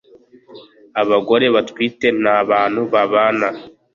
[1.01, 3.49] abagore batwite na bantu babana